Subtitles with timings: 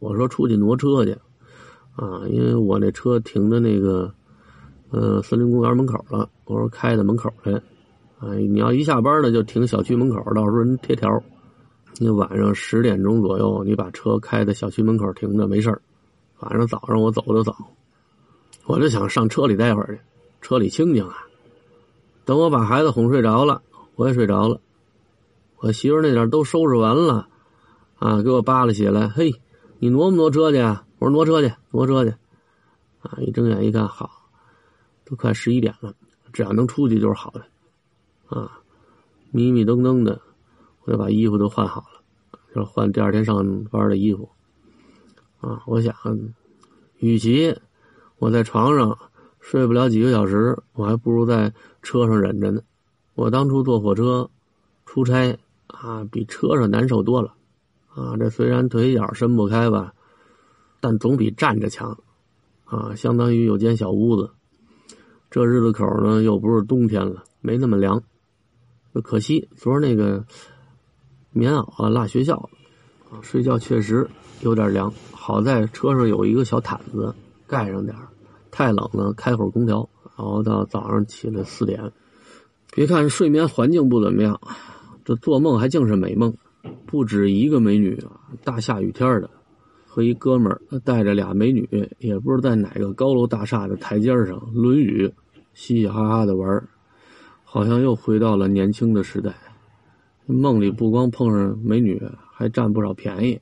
[0.00, 1.12] 我说出去挪车去，
[1.94, 4.12] 啊，因为我那车停的那个，
[4.90, 6.28] 呃，森林公园门口了。
[6.46, 7.52] 我说开到门口去，
[8.18, 11.22] 啊，你要一下班呢就停小区门口，到时候人贴条。
[11.98, 15.80] 你晚上十点钟左右，你把车开在小区门口停着没事
[16.38, 17.54] 晚上早上我走就早，
[18.64, 20.00] 我就想上车里待会儿去，
[20.40, 21.14] 车里清静啊。
[22.24, 23.60] 等我把孩子哄睡着了，
[23.96, 24.60] 我也睡着了。
[25.58, 27.28] 我媳妇那点都收拾完了，
[27.98, 29.08] 啊，给我扒拉起来。
[29.08, 29.34] 嘿，
[29.82, 30.58] 你挪不挪车去？
[30.98, 32.10] 我说挪车去，挪车去。
[33.00, 34.10] 啊，一睁眼一看，好，
[35.06, 35.94] 都快十一点了，
[36.34, 37.46] 只要能出去就是好的。
[38.28, 38.60] 啊，
[39.30, 40.20] 迷迷瞪瞪的，
[40.84, 44.28] 我就把衣服都换好了，就换第二天上班的衣服。
[45.40, 45.94] 啊，我想，
[46.98, 47.58] 与其
[48.18, 48.98] 我在床上
[49.40, 52.60] 睡不了几个小时，我还不如在车上忍着呢。
[53.14, 54.30] 我当初坐火车
[54.84, 55.38] 出差。
[55.72, 57.32] 啊，比车上难受多了，
[57.94, 59.92] 啊，这虽然腿脚伸不开吧，
[60.80, 61.98] 但总比站着强，
[62.64, 64.30] 啊，相当于有间小屋子。
[65.30, 68.02] 这日子口呢，又不是冬天了，没那么凉。
[69.04, 70.24] 可惜昨儿那个
[71.30, 74.08] 棉袄啊落学校了，睡觉确实
[74.40, 74.92] 有点凉。
[75.12, 77.14] 好在车上有一个小毯子
[77.46, 77.96] 盖上点
[78.50, 81.92] 太冷了开会儿空调，熬到早上起来四点。
[82.72, 84.40] 别看睡眠环境不怎么样。
[85.04, 86.34] 这做梦还竟是美梦，
[86.90, 88.18] 不止一个美女啊！
[88.42, 89.30] 大下雨天的，
[89.86, 95.08] 和一哥们儿带着俩美女，也不知道在哪个高楼大厦的台阶上轮雨，
[95.54, 96.68] 嘻嘻哈哈的玩
[97.44, 99.32] 好像又回到了年轻的时代。
[100.26, 103.40] 梦里不光碰上美女，还占不少便宜。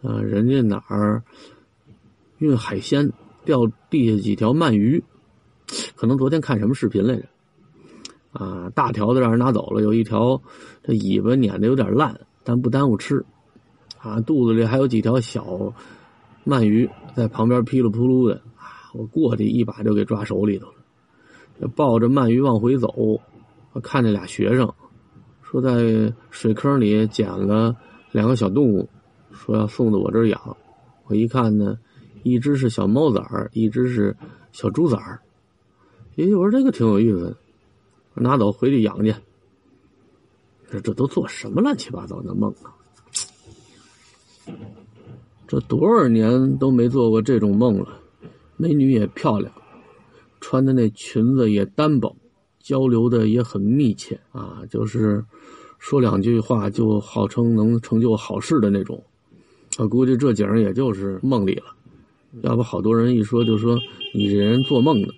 [0.00, 1.22] 啊，人家哪儿
[2.38, 3.12] 运海鲜，
[3.44, 5.04] 掉地下几条鳗鱼，
[5.96, 7.24] 可能昨天看什么视频来着？
[8.32, 10.40] 啊，大条的让人拿走了，有一条
[10.82, 12.18] 这尾巴碾的有点烂，
[12.48, 13.26] 但不耽误吃。
[13.98, 15.74] 啊，肚子里还有几条小
[16.46, 18.36] 鳗鱼在旁边噼里扑噜的。
[18.56, 20.66] 啊，我过去一把就给抓手里头
[21.58, 22.88] 了，抱着鳗鱼往回走。
[23.74, 24.72] 我看见俩学生
[25.42, 27.76] 说在水坑里捡了
[28.12, 28.88] 两个小动物，
[29.30, 30.56] 说要送到我这儿养。
[31.04, 31.76] 我一看呢，
[32.22, 34.16] 一只是小猫崽儿，一只是
[34.52, 35.20] 小猪崽儿。
[36.16, 37.36] 咦，我说这个挺有意思。
[38.14, 39.14] 拿走回去养去。
[40.70, 42.74] 这这都做什么乱七八糟的梦啊！
[45.46, 48.00] 这多少年都没做过这种梦了。
[48.56, 49.52] 美女也漂亮，
[50.40, 52.14] 穿的那裙子也单薄，
[52.58, 55.24] 交流的也很密切啊，就是
[55.78, 59.02] 说两句话就号称能成就好事的那种。
[59.78, 61.66] 我估计这景也就是梦里了，
[62.42, 63.78] 要不好多人一说就说
[64.12, 65.08] 你这人做梦呢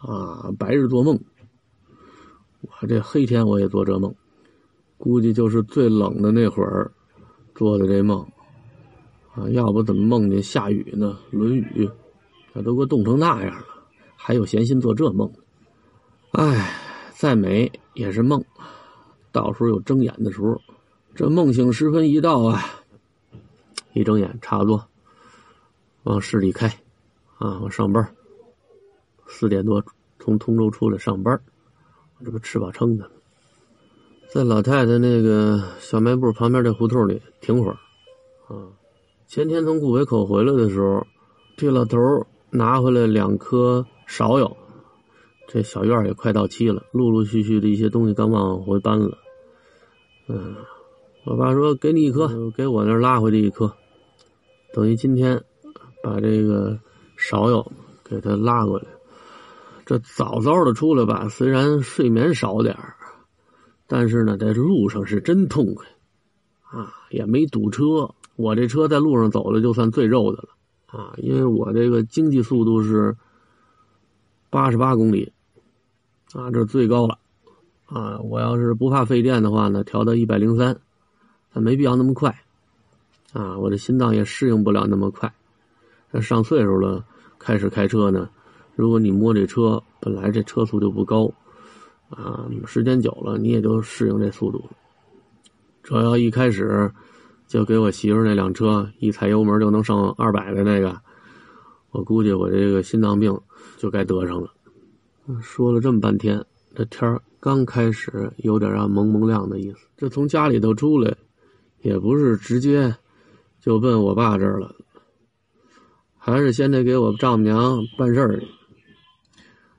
[0.00, 1.18] 啊，白日做梦。
[2.60, 4.14] 我这黑天我也做这梦，
[5.00, 6.92] 估计就是最冷的那会儿
[7.54, 8.20] 做的这梦
[9.34, 9.48] 啊！
[9.48, 11.18] 要不怎么梦见下雨呢？
[11.30, 11.88] 轮雨，
[12.52, 13.64] 那都给我冻成那样了，
[14.14, 15.32] 还有闲心做这梦？
[16.32, 16.70] 哎，
[17.14, 18.44] 再美也是梦，
[19.32, 20.60] 到时候有睁眼的时候。
[21.14, 22.62] 这梦醒时分一到啊，
[23.94, 24.86] 一睁眼差不多
[26.02, 26.68] 往市里开
[27.38, 28.14] 啊，我上班，
[29.26, 29.82] 四点多
[30.18, 31.40] 从通州出来上班。
[32.22, 33.10] 这不吃饱撑的，
[34.32, 37.76] 在老太太那个小卖部旁边这胡同里停会儿，
[38.46, 38.70] 啊，
[39.26, 41.04] 前天从顾北口回来的时候，
[41.56, 41.98] 这老头
[42.50, 44.56] 拿回来两颗芍药，
[45.48, 49.18] 这小院也快到期了，陆陆续续的一些东西刚往回搬了，
[50.28, 50.54] 嗯，
[51.24, 53.74] 我爸说给你一颗，给我那拉回去一颗，
[54.72, 55.42] 等于今天
[56.04, 56.78] 把这个
[57.18, 57.68] 芍药
[58.04, 58.84] 给他拉过来。
[59.84, 62.78] 这早早的出来吧，虽然睡眠少点
[63.92, 65.84] 但是呢，在路上是真痛快，
[66.62, 68.14] 啊，也没堵车。
[68.36, 70.48] 我这车在路上走的就算最肉的了，
[70.86, 73.16] 啊，因为我这个经济速度是
[74.48, 75.32] 八十八公里，
[76.34, 77.18] 啊，这最高了，
[77.86, 80.78] 啊，我要是不怕费电的话呢，调到一百零三，
[81.52, 82.44] 但没必要那么快，
[83.32, 85.34] 啊，我的心脏也适应不了那么快。
[86.12, 87.04] 这上岁数了，
[87.40, 88.30] 开始开车呢。
[88.76, 91.32] 如果你摸这车，本来这车速就不高，
[92.10, 94.68] 啊，时间久了你也就适应这速度。
[95.82, 96.90] 这要一开始
[97.46, 101.00] 就给我媳妇那辆车一踩油门就能上二百的那个，
[101.90, 103.36] 我估计我这个心脏病
[103.76, 104.52] 就该得上了。
[105.40, 109.78] 说了这么半天，这天儿刚开始有点啊蒙蒙亮的意思。
[109.96, 111.16] 这从家里头出来，
[111.82, 112.94] 也不是直接
[113.60, 114.74] 就奔我爸这儿了，
[116.18, 118.46] 还是先得给我丈母娘办事儿去。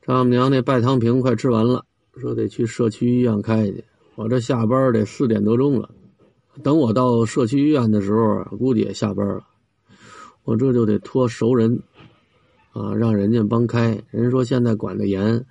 [0.00, 1.84] 丈母娘那拜汤瓶快吃完了，
[2.16, 3.84] 说得去社区医院开去。
[4.14, 5.88] 我这下班得四点多钟了，
[6.62, 9.42] 等我到社区医院的时候，估计也下班了。
[10.44, 11.82] 我这就得托熟人，
[12.72, 14.02] 啊，让人家帮开。
[14.10, 15.46] 人说现在管得严，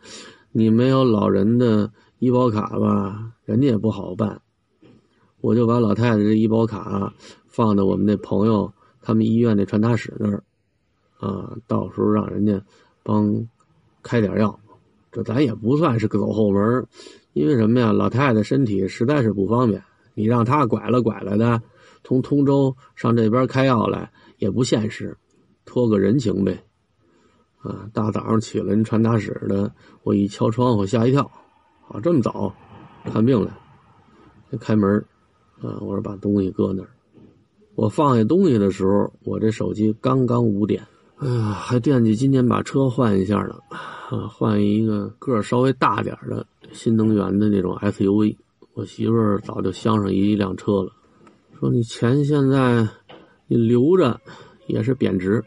[0.51, 4.41] 你没有老人的医保卡吧，人家也不好办。
[5.39, 7.11] 我就把老太太这医保卡
[7.47, 8.71] 放到我们那朋友
[9.01, 10.43] 他们医院那传达室那儿，
[11.17, 12.61] 啊，到时候让人家
[13.01, 13.47] 帮
[14.03, 14.59] 开点药。
[15.11, 16.87] 这咱也不算是个走后门，
[17.33, 17.91] 因为什么呀？
[17.91, 21.61] 老太太身体实在是不方便，你让她拐了拐了的，
[22.03, 25.17] 从通州上这边开药来也不现实，
[25.65, 26.63] 托个人情呗。
[27.59, 29.71] 啊，大早上起来，人传达室的，
[30.03, 31.29] 我一敲窗户，吓一跳，
[31.89, 32.55] 啊，这么早
[33.03, 33.51] 看病来，
[34.59, 34.97] 开门，
[35.61, 36.89] 啊，我说把东西搁那儿，
[37.75, 40.81] 我放下东西的时候，我这手机刚刚五点。
[41.21, 48.35] 哎呀，还惦记今年把车换一下呢，啊，换一个个儿稍微大点的新能源的那种 SUV。
[48.73, 50.91] 我媳妇儿早就相上一辆车了，
[51.59, 52.87] 说你钱现在
[53.45, 54.19] 你留着
[54.65, 55.43] 也是贬值，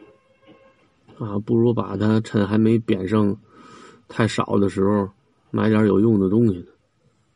[1.19, 3.37] 啊，不如把它趁还没贬剩
[4.07, 5.09] 太少的时候
[5.51, 6.67] 买点有用的东西呢。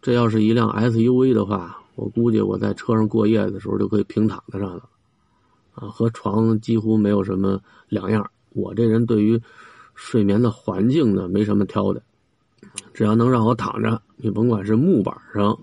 [0.01, 4.89] 这要是一辆 SUV 的话，我估计我在车上过夜的时候就可以平躺在上了。
[5.81, 8.29] 啊，和床几乎没有什么两样。
[8.51, 9.41] 我这人对于
[9.95, 12.03] 睡眠的环境呢，没什么挑的，
[12.93, 15.57] 只要能让我躺着，你甭管是木板上、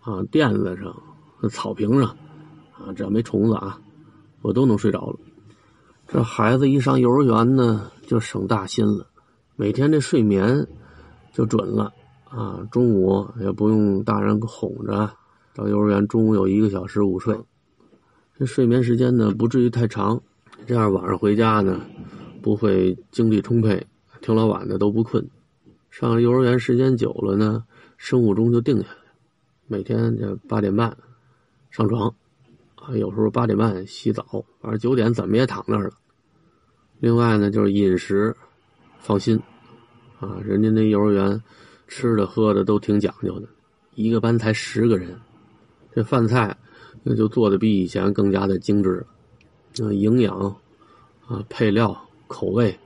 [0.00, 0.94] 啊垫子上、
[1.48, 2.16] 草坪上，
[2.72, 3.80] 啊只要没虫子啊，
[4.42, 5.16] 我都能睡着了。
[6.06, 9.06] 这孩子一上幼儿园呢，就省大心了，
[9.56, 10.66] 每天这睡眠
[11.32, 11.92] 就准了
[12.28, 15.10] 啊，中午也不用大人哄着，
[15.54, 17.40] 到幼儿园中午有一个小时午睡。
[18.40, 20.18] 这睡眠时间呢不至于太长，
[20.66, 21.78] 这样晚上回家呢
[22.40, 23.86] 不会精力充沛，
[24.22, 25.28] 挺老晚的都不困。
[25.90, 27.62] 上幼儿园时间久了呢，
[27.98, 28.96] 生物钟就定下来，
[29.66, 30.96] 每天这八点半
[31.70, 32.14] 上床，
[32.76, 34.24] 啊，有时候八点半洗澡，
[34.62, 35.92] 反正九点怎么也躺那儿了。
[36.98, 38.34] 另外呢，就是饮食
[39.00, 39.38] 放心，
[40.18, 41.38] 啊，人家那幼儿园
[41.88, 43.46] 吃的喝的都挺讲究的，
[43.96, 45.14] 一个班才十个人，
[45.94, 46.56] 这饭菜。
[47.02, 49.06] 那就做的比以前更加的精致
[49.78, 50.38] 了，营养
[51.26, 52.78] 啊，配料、口味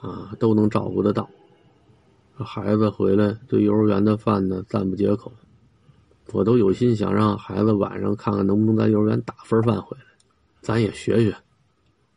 [0.00, 1.28] 啊，都能照顾得到。
[2.38, 5.32] 孩子回来对幼儿园的饭呢赞不绝口，
[6.32, 10.04] 我都有心想让孩子晚上看看能不能在幼儿园打份饭回来，
[10.60, 11.36] 咱也学学。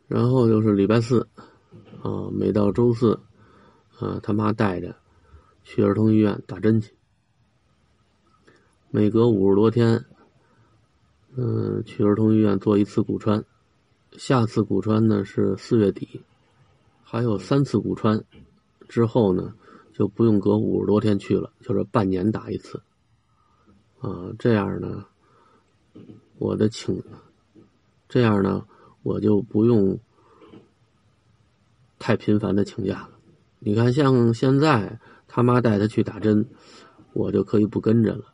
[0.08, 1.28] 然后就是礼拜四，
[2.02, 3.20] 啊，每到周四，
[4.00, 4.96] 啊，他妈带着
[5.64, 6.92] 去儿童医院打针去，
[8.90, 10.04] 每隔五十多天。
[11.42, 13.46] 嗯，去儿童医院做一次骨穿，
[14.12, 16.22] 下次骨穿呢是四月底，
[17.02, 18.22] 还有三次骨穿，
[18.90, 19.54] 之后呢
[19.94, 22.82] 就不用隔五十多天去了，就是半年打一次。
[24.02, 25.06] 啊，这样呢，
[26.40, 27.02] 我的请，
[28.10, 28.66] 这样呢
[29.02, 29.98] 我就不用
[32.00, 33.12] 太频繁的请假了。
[33.60, 36.46] 你看，像现在他妈带他去打针，
[37.14, 38.26] 我就可以不跟着了，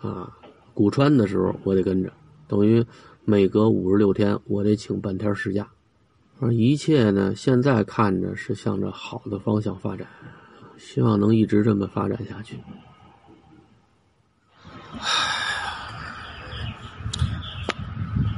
[0.00, 0.38] 啊。
[0.72, 2.12] 骨穿的时候，我得跟着，
[2.48, 2.84] 等于
[3.24, 5.68] 每隔五十六天，我得请半天事假。
[6.40, 10.06] 而一切呢，现在看着是向着好的方向发展，
[10.78, 12.58] 希望能一直这么发展下去。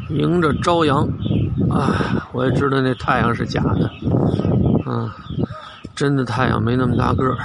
[0.09, 1.07] 迎着朝阳，
[1.71, 3.89] 啊，我也知道那太阳是假的，
[4.91, 5.15] 啊，
[5.95, 7.37] 真的太阳没那么大个儿。